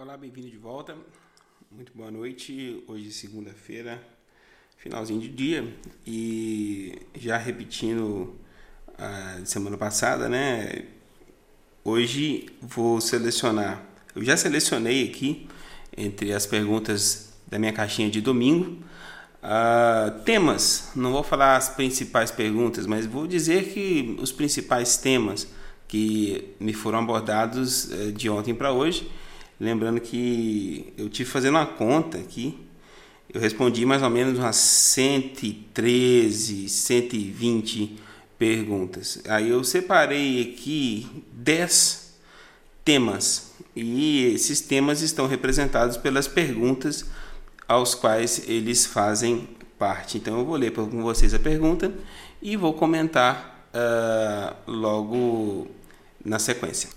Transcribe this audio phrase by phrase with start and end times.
[0.00, 0.96] Olá, bem-vindo de volta.
[1.72, 2.84] Muito boa noite.
[2.86, 4.00] Hoje, segunda-feira,
[4.76, 5.74] finalzinho de dia.
[6.06, 8.36] E já repetindo
[8.96, 10.84] a semana passada, né?
[11.82, 13.84] Hoje vou selecionar.
[14.14, 15.48] Eu já selecionei aqui
[15.96, 18.80] entre as perguntas da minha caixinha de domingo.
[19.42, 25.48] Uh, temas, não vou falar as principais perguntas, mas vou dizer que os principais temas
[25.88, 29.10] que me foram abordados uh, de ontem para hoje
[29.60, 32.56] Lembrando que eu tive fazendo uma conta aqui,
[33.32, 37.98] eu respondi mais ou menos umas 113, 120
[38.38, 39.20] perguntas.
[39.28, 42.14] Aí eu separei aqui 10
[42.84, 47.04] temas e esses temas estão representados pelas perguntas
[47.66, 49.48] aos quais eles fazem
[49.78, 50.18] parte.
[50.18, 51.92] Então eu vou ler com vocês a pergunta
[52.40, 55.66] e vou comentar uh, logo
[56.24, 56.88] na sequência.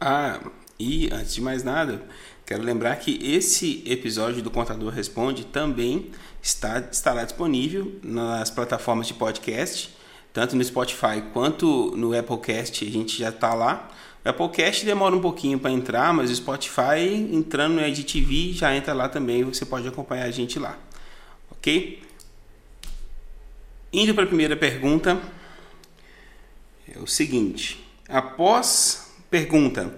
[0.00, 0.40] Ah,
[0.80, 2.02] e, antes de mais nada,
[2.46, 6.10] quero lembrar que esse episódio do Contador Responde também
[6.42, 9.94] está, estará disponível nas plataformas de podcast,
[10.32, 13.90] tanto no Spotify quanto no Applecast, a gente já está lá.
[14.24, 18.94] O Applecast demora um pouquinho para entrar, mas o Spotify, entrando no EdTV, já entra
[18.94, 20.78] lá também, você pode acompanhar a gente lá.
[21.50, 22.02] Ok?
[23.92, 25.20] Indo para a primeira pergunta,
[26.88, 29.96] é o seguinte: após pergunta,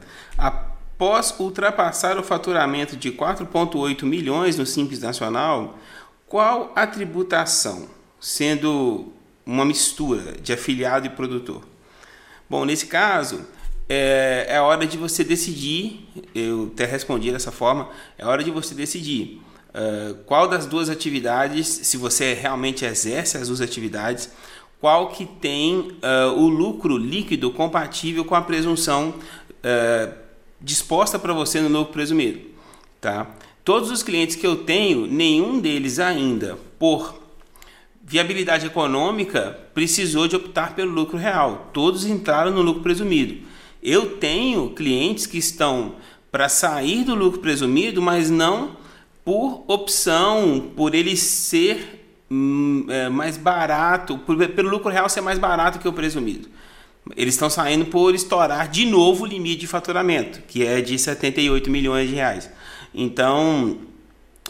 [1.38, 5.78] ultrapassar o faturamento de 4,8 milhões no Simples Nacional,
[6.26, 7.88] qual a tributação,
[8.20, 9.12] sendo
[9.44, 11.62] uma mistura de afiliado e produtor?
[12.48, 13.44] Bom, nesse caso,
[13.88, 18.74] é, é hora de você decidir, eu até respondi dessa forma, é hora de você
[18.74, 19.40] decidir
[19.74, 24.30] uh, qual das duas atividades, se você realmente exerce as duas atividades,
[24.80, 30.21] qual que tem uh, o lucro líquido compatível com a presunção uh,
[30.62, 32.40] disposta para você no novo presumido,
[33.00, 33.26] tá?
[33.64, 37.20] Todos os clientes que eu tenho, nenhum deles ainda, por
[38.02, 41.70] viabilidade econômica, precisou de optar pelo lucro real.
[41.72, 43.36] Todos entraram no lucro presumido.
[43.82, 45.94] Eu tenho clientes que estão
[46.30, 48.76] para sair do lucro presumido, mas não
[49.24, 55.38] por opção, por ele ser hum, é, mais barato, por, pelo lucro real ser mais
[55.38, 56.48] barato que o presumido.
[57.16, 61.68] Eles estão saindo por estourar de novo o limite de faturamento, que é de 78
[61.68, 62.48] milhões de reais.
[62.94, 63.78] Então,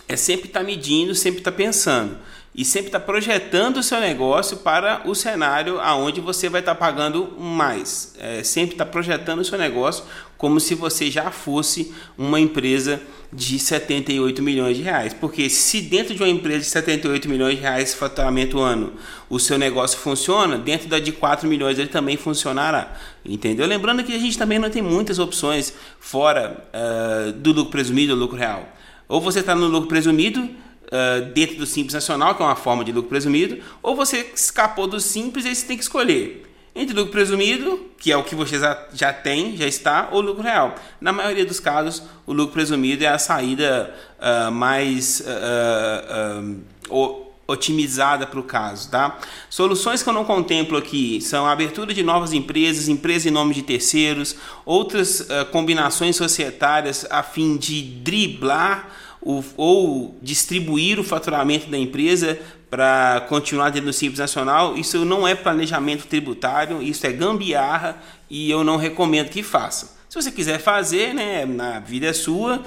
[0.06, 2.18] é sempre estar tá medindo, sempre estar tá pensando
[2.54, 6.74] e sempre estar tá projetando o seu negócio para o cenário aonde você vai estar
[6.74, 8.14] tá pagando mais.
[8.18, 10.04] É, sempre estar tá projetando o seu negócio
[10.36, 13.00] como se você já fosse uma empresa
[13.32, 15.14] de 78 milhões de reais.
[15.14, 18.92] Porque se dentro de uma empresa de 78 milhões de reais faturamento ano,
[19.30, 22.92] o seu negócio funciona, dentro da de 4 milhões ele também funcionará.
[23.24, 23.66] Entendeu?
[23.66, 28.18] Lembrando que a gente também não tem muitas opções fora uh, do lucro presumido ou
[28.18, 28.68] lucro real.
[29.08, 30.50] Ou você está no lucro presumido,
[30.92, 34.86] uh, dentro do Simples Nacional, que é uma forma de lucro presumido, ou você escapou
[34.86, 38.58] do Simples e você tem que escolher entre lucro presumido, que é o que você
[38.58, 40.74] já, já tem, já está, ou lucro real.
[41.00, 48.26] Na maioria dos casos, o lucro presumido é a saída uh, mais uh, uh, otimizada
[48.26, 48.90] para o caso.
[48.90, 49.18] Tá?
[49.50, 53.52] Soluções que eu não contemplo aqui são a abertura de novas empresas, empresas em nome
[53.52, 58.88] de terceiros, outras combinações societárias a fim de driblar
[59.22, 62.38] o, ou distribuir o faturamento da empresa
[62.68, 67.96] para continuar dentro do Simples Nacional, isso não é planejamento tributário, isso é gambiarra
[68.28, 70.00] e eu não recomendo que faça.
[70.08, 72.62] Se você quiser fazer, né, na vida é sua,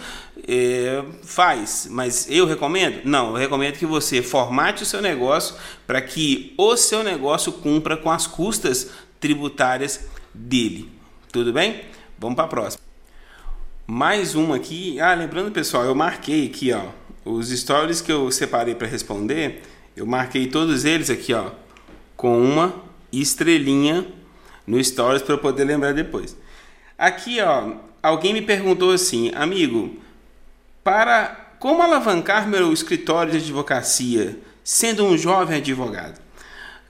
[0.47, 1.87] é, faz.
[1.91, 3.01] Mas eu recomendo?
[3.05, 5.55] Não, eu recomendo que você formate o seu negócio
[5.85, 8.89] para que o seu negócio cumpra com as custas
[9.19, 10.89] tributárias dele.
[11.31, 11.81] Tudo bem?
[12.17, 12.84] Vamos para a próxima.
[13.87, 14.99] Mais uma aqui.
[14.99, 16.85] Ah, lembrando, pessoal, eu marquei aqui, ó,
[17.23, 19.61] os stories que eu separei para responder
[19.95, 21.51] eu marquei todos eles aqui, ó,
[22.17, 24.05] com uma estrelinha
[24.67, 26.35] no Stories para poder lembrar depois.
[26.97, 29.97] Aqui, ó, alguém me perguntou assim, amigo,
[30.83, 36.19] para como alavancar meu escritório de advocacia sendo um jovem advogado?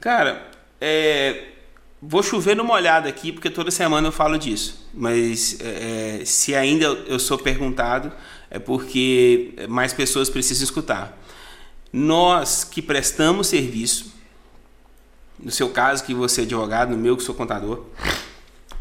[0.02, 0.50] Cara,
[0.82, 1.44] é,
[2.08, 6.54] vou chover numa olhada aqui porque toda semana eu falo disso, mas é, é se
[6.54, 8.12] ainda eu sou perguntado
[8.50, 11.18] é porque mais pessoas precisam escutar.
[11.92, 14.14] Nós que prestamos serviço,
[15.40, 17.86] no seu caso que você é advogado, no meu que sou contador,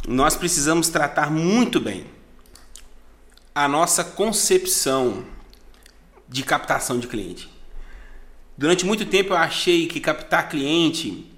[0.07, 2.05] nós precisamos tratar muito bem
[3.55, 5.25] a nossa concepção
[6.29, 7.51] de captação de cliente.
[8.57, 11.34] Durante muito tempo eu achei que captar cliente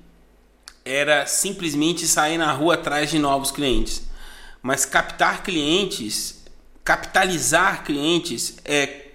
[0.86, 4.06] era simplesmente sair na rua atrás de novos clientes.
[4.62, 6.36] Mas captar clientes
[6.86, 9.08] capitalizar clientes é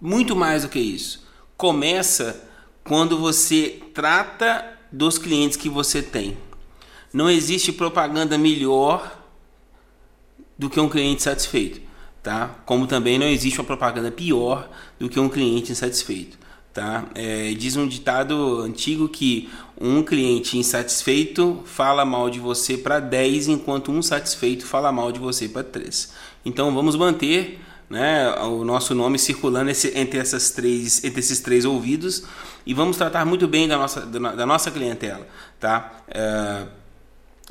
[0.00, 1.28] muito mais do que isso.
[1.54, 2.42] Começa
[2.82, 6.38] quando você trata dos clientes que você tem.
[7.12, 9.22] Não existe propaganda melhor
[10.58, 11.82] do que um cliente satisfeito,
[12.22, 12.48] tá?
[12.64, 16.38] Como também não existe uma propaganda pior do que um cliente insatisfeito,
[16.76, 17.06] tá?
[17.14, 19.48] É, diz um ditado antigo que
[19.80, 25.18] um cliente insatisfeito fala mal de você para 10, enquanto um satisfeito fala mal de
[25.18, 26.12] você para 3.
[26.44, 27.58] Então vamos manter
[27.88, 32.24] né, o nosso nome circulando esse, entre, essas três, entre esses três ouvidos
[32.66, 35.26] e vamos tratar muito bem da nossa, da nossa clientela.
[35.58, 36.02] Tá?
[36.08, 36.66] É,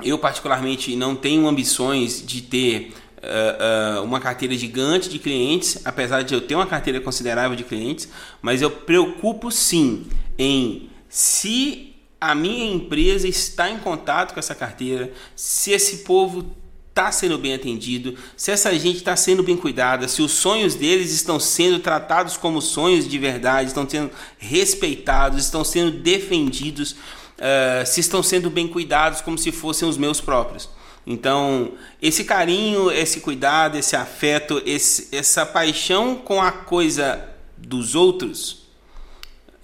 [0.04, 6.22] eu, particularmente, não tenho ambições de ter uh, uh, uma carteira gigante de clientes, apesar
[6.22, 8.08] de eu ter uma carteira considerável de clientes,
[8.40, 10.06] mas eu preocupo sim
[10.38, 16.56] em se a minha empresa está em contato com essa carteira, se esse povo
[16.88, 21.12] está sendo bem atendido, se essa gente está sendo bem cuidada, se os sonhos deles
[21.12, 28.00] estão sendo tratados como sonhos de verdade, estão sendo respeitados, estão sendo defendidos uh, se
[28.00, 30.70] estão sendo bem cuidados como se fossem os meus próprios.
[31.06, 31.72] Então,
[32.02, 38.66] esse carinho, esse cuidado, esse afeto, esse, essa paixão com a coisa dos outros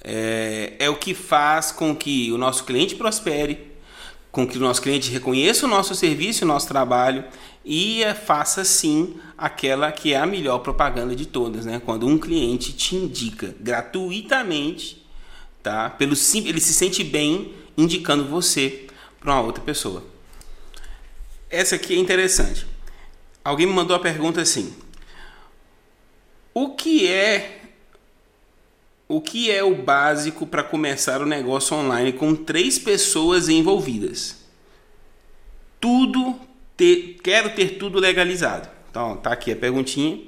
[0.05, 3.73] é, é o que faz com que o nosso cliente prospere,
[4.31, 7.25] com que o nosso cliente reconheça o nosso serviço, o nosso trabalho
[7.65, 11.81] e faça sim aquela que é a melhor propaganda de todas, né?
[11.85, 15.05] Quando um cliente te indica gratuitamente,
[15.62, 15.91] tá?
[15.91, 18.87] Pelo ele se sente bem indicando você
[19.21, 20.12] para uma outra pessoa.
[21.53, 22.67] Essa aqui é interessante.
[23.45, 24.75] Alguém me mandou a pergunta assim:
[26.55, 27.61] O que é
[29.07, 34.37] o que é o básico para começar o negócio online com três pessoas envolvidas?
[35.79, 36.41] Tudo
[36.75, 38.71] ter, quero ter tudo legalizado.
[38.91, 40.19] Então, tá aqui a perguntinha.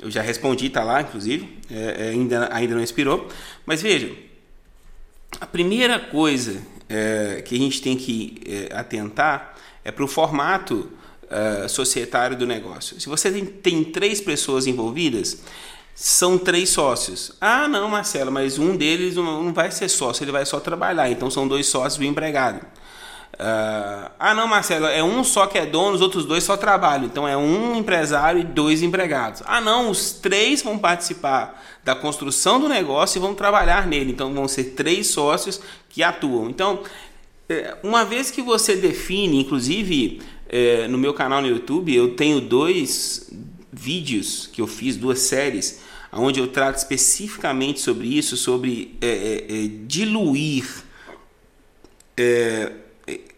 [0.00, 1.56] Eu já respondi, tá lá, inclusive.
[1.70, 3.28] É, é ainda, ainda não expirou.
[3.64, 4.12] Mas veja,
[5.40, 9.55] a primeira coisa é, que a gente tem que é, atentar
[9.86, 10.90] é para o formato
[11.30, 13.00] uh, societário do negócio.
[13.00, 15.38] Se você tem, tem três pessoas envolvidas,
[15.94, 17.30] são três sócios.
[17.40, 21.08] Ah, não, Marcelo, mas um deles não vai ser sócio, ele vai só trabalhar.
[21.08, 22.56] Então são dois sócios e um empregado.
[23.34, 27.04] Uh, ah, não, Marcelo, é um só que é dono, os outros dois só trabalham.
[27.04, 29.40] Então é um empresário e dois empregados.
[29.46, 34.10] Ah, não, os três vão participar da construção do negócio e vão trabalhar nele.
[34.10, 36.50] Então vão ser três sócios que atuam.
[36.50, 36.82] Então,
[37.82, 43.30] uma vez que você define, inclusive é, no meu canal no YouTube, eu tenho dois
[43.72, 45.80] vídeos que eu fiz, duas séries,
[46.12, 50.64] onde eu trato especificamente sobre isso, sobre é, é, é diluir
[52.16, 52.72] é,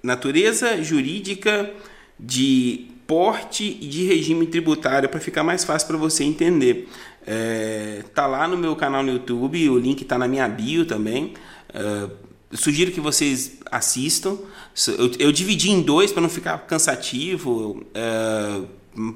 [0.02, 1.70] natureza jurídica
[2.18, 6.88] de porte e de regime tributário para ficar mais fácil para você entender.
[7.26, 11.34] É, tá lá no meu canal no YouTube, o link está na minha bio também.
[11.72, 12.08] É,
[12.56, 14.38] sugiro que vocês assistam.
[14.86, 17.84] Eu, eu dividi em dois para não ficar cansativo.
[17.94, 18.62] É,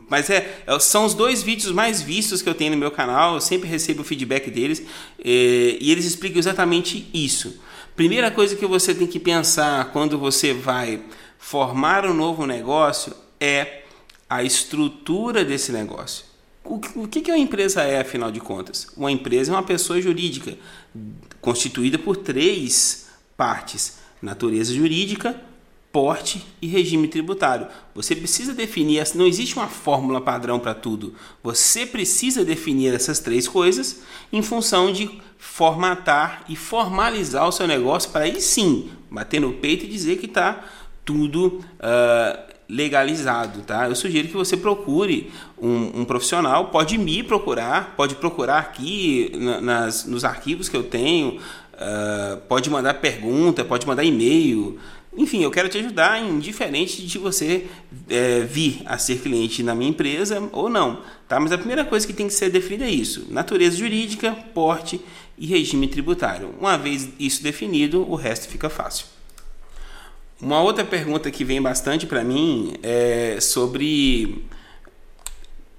[0.08, 3.34] mas é, é, são os dois vídeos mais vistos que eu tenho no meu canal.
[3.34, 4.82] Eu sempre recebo o feedback deles
[5.18, 7.60] é, e eles explicam exatamente isso.
[7.96, 11.02] Primeira coisa que você tem que pensar quando você vai
[11.38, 13.82] formar um novo negócio é
[14.28, 16.24] a estrutura desse negócio.
[16.64, 18.86] O, que uma empresa é, afinal de contas?
[18.96, 20.56] Uma empresa é uma pessoa jurídica
[21.40, 23.01] constituída por três
[23.42, 25.34] partes: natureza jurídica,
[25.90, 27.66] porte e regime tributário.
[27.92, 31.12] Você precisa definir, não existe uma fórmula padrão para tudo.
[31.42, 38.10] Você precisa definir essas três coisas em função de formatar e formalizar o seu negócio
[38.12, 40.64] para aí sim bater no peito e dizer que está
[41.04, 43.86] tudo uh, legalizado, tá?
[43.86, 45.30] Eu sugiro que você procure
[45.60, 49.30] um, um, profissional, pode me procurar, pode procurar aqui
[49.60, 51.38] nas, nos arquivos que eu tenho,
[51.74, 54.78] uh, pode mandar pergunta, pode mandar e-mail,
[55.14, 57.66] enfim, eu quero te ajudar indiferente de você
[58.08, 61.38] é, vir a ser cliente na minha empresa ou não, tá?
[61.38, 65.00] Mas a primeira coisa que tem que ser definida é isso: natureza jurídica, porte
[65.36, 66.54] e regime tributário.
[66.58, 69.04] Uma vez isso definido, o resto fica fácil.
[70.40, 74.46] Uma outra pergunta que vem bastante para mim é sobre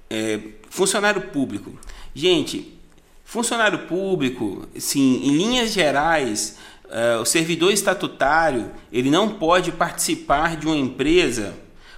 [0.08, 0.38] é,
[0.70, 1.76] funcionário público.
[2.14, 2.73] Gente,
[3.24, 10.66] funcionário público, sim, em linhas gerais, uh, o servidor estatutário ele não pode participar de
[10.66, 11.54] uma empresa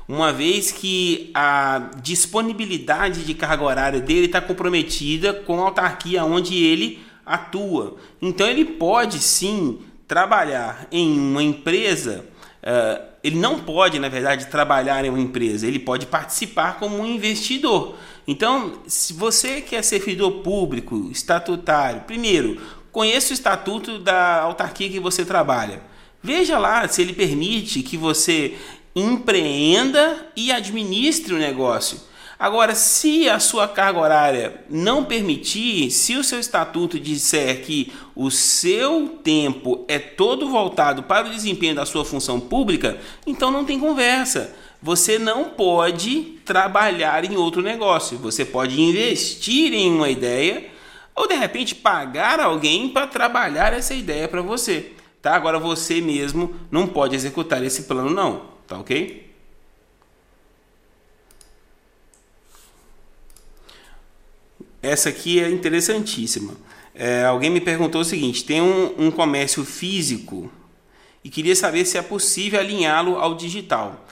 [0.08, 6.54] uma vez que a disponibilidade de carga horária dele está comprometida com a autarquia onde
[6.54, 7.96] ele atua.
[8.22, 12.24] Então ele pode sim trabalhar em uma empresa
[12.66, 17.06] uh, ele não pode, na verdade, trabalhar em uma empresa, ele pode participar como um
[17.06, 17.96] investidor.
[18.26, 24.98] Então, se você quer ser servidor público, estatutário, primeiro, conheça o estatuto da autarquia que
[24.98, 25.82] você trabalha.
[26.22, 28.56] Veja lá se ele permite que você
[28.96, 32.00] empreenda e administre o negócio.
[32.38, 38.30] Agora, se a sua carga horária não permitir, se o seu estatuto disser que o
[38.30, 43.80] seu tempo é todo voltado para o desempenho da sua função pública, então não tem
[43.80, 44.54] conversa.
[44.82, 48.18] Você não pode trabalhar em outro negócio.
[48.18, 50.70] Você pode investir em uma ideia
[51.14, 54.92] ou de repente pagar alguém para trabalhar essa ideia para você.
[55.22, 55.34] Tá?
[55.34, 59.26] Agora você mesmo não pode executar esse plano não, tá OK?
[64.82, 66.54] Essa aqui é interessantíssima.
[66.94, 70.52] É, alguém me perguntou o seguinte: tem um, um comércio físico
[71.24, 74.06] e queria saber se é possível alinhá-lo ao digital.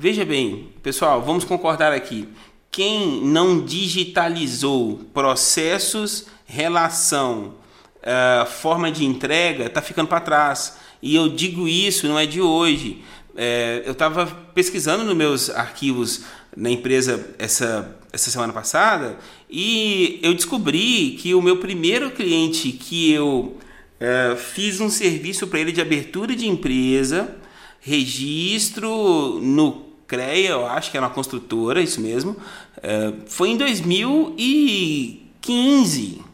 [0.00, 2.28] Veja bem, pessoal, vamos concordar aqui.
[2.70, 7.54] Quem não digitalizou processos, relação,
[7.96, 10.76] uh, forma de entrega, está ficando para trás.
[11.02, 13.02] E eu digo isso, não é de hoje.
[13.36, 14.24] É, eu estava
[14.54, 16.22] pesquisando nos meus arquivos
[16.56, 19.18] na empresa essa, essa semana passada
[19.50, 23.56] e eu descobri que o meu primeiro cliente que eu
[23.98, 27.36] é, fiz um serviço para ele de abertura de empresa,
[27.80, 32.36] registro no CREA, eu acho que era uma construtora, isso mesmo,
[32.82, 36.24] é, foi em 2015.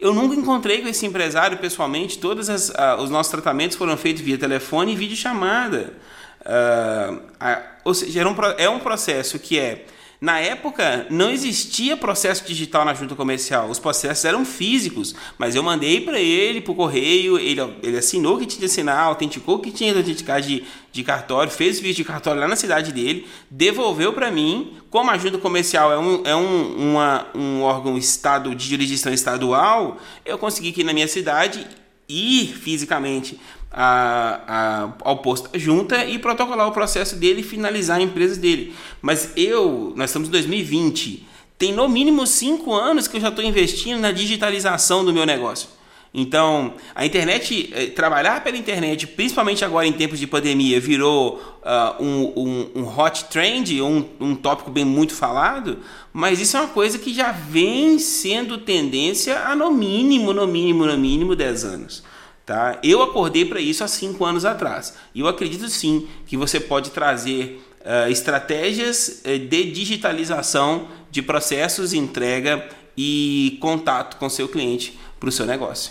[0.00, 4.36] Eu nunca encontrei com esse empresário pessoalmente, todos as, os nossos tratamentos foram feitos via
[4.36, 5.94] telefone e videochamada.
[6.40, 9.86] Uh, uh, ou seja, um, é um processo que é
[10.20, 15.62] na época, não existia processo digital na junta comercial, os processos eram físicos, mas eu
[15.62, 19.92] mandei para ele, por correio, ele, ele assinou que tinha de assinar, autenticou que tinha
[19.92, 24.12] de autenticar de, de cartório, fez o vídeo de cartório lá na cidade dele, devolveu
[24.14, 28.66] para mim, como a junta comercial é um, é um, uma, um órgão estado de
[28.66, 31.66] jurisdição estadual, eu consegui que na minha cidade
[32.08, 33.38] ir fisicamente
[33.76, 38.74] a, a, ao posto junta e protocolar o processo dele e finalizar a empresa dele.
[39.02, 41.26] Mas eu, nós estamos em 2020,
[41.58, 45.76] tem no mínimo cinco anos que eu já estou investindo na digitalização do meu negócio.
[46.18, 52.02] Então, a internet, eh, trabalhar pela internet, principalmente agora em tempos de pandemia, virou uh,
[52.02, 55.80] um, um, um, hot trend, um, um tópico bem muito falado,
[56.14, 60.86] mas isso é uma coisa que já vem sendo tendência há no mínimo, no mínimo,
[60.86, 62.02] no mínimo 10 anos.
[62.46, 62.78] Tá?
[62.80, 64.94] Eu acordei para isso há cinco anos atrás.
[65.12, 71.92] E eu acredito sim que você pode trazer uh, estratégias eh, de digitalização de processos,
[71.92, 72.64] entrega
[72.96, 75.90] e contato com seu cliente para o seu negócio.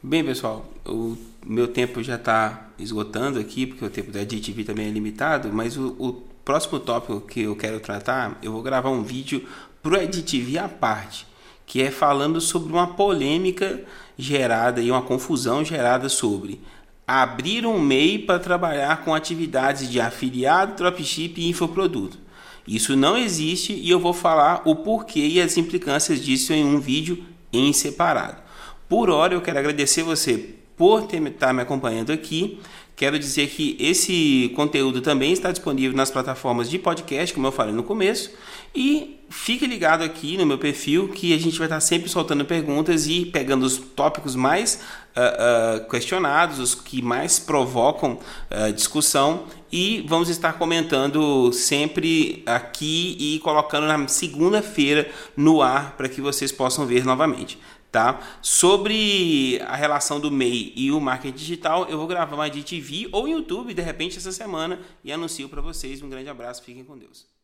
[0.00, 4.86] Bem, pessoal, o meu tempo já está esgotando aqui, porque o tempo da DTV também
[4.86, 6.12] é limitado, mas o, o
[6.44, 9.44] próximo tópico que eu quero tratar, eu vou gravar um vídeo
[9.82, 11.26] para o EdTV à parte
[11.68, 13.84] que é falando sobre uma polêmica
[14.18, 16.60] gerada e uma confusão gerada sobre
[17.06, 22.18] abrir um MEI para trabalhar com atividades de afiliado, dropship e infoproduto.
[22.66, 26.78] Isso não existe e eu vou falar o porquê e as implicâncias disso em um
[26.78, 28.42] vídeo em separado.
[28.86, 32.60] Por hora, eu quero agradecer você por estar tá me acompanhando aqui.
[32.98, 37.72] Quero dizer que esse conteúdo também está disponível nas plataformas de podcast, como eu falei
[37.72, 38.32] no começo.
[38.74, 43.06] E fique ligado aqui no meu perfil que a gente vai estar sempre soltando perguntas
[43.06, 44.82] e pegando os tópicos mais
[45.16, 48.18] uh, uh, questionados, os que mais provocam
[48.50, 56.08] uh, discussão e vamos estar comentando sempre aqui e colocando na segunda-feira no ar para
[56.08, 57.60] que vocês possam ver novamente.
[57.90, 58.20] Tá?
[58.42, 63.08] Sobre a relação do MEI e o marketing digital, eu vou gravar uma de TV
[63.12, 66.02] ou YouTube de repente essa semana e anuncio para vocês.
[66.02, 67.37] Um grande abraço, fiquem com Deus.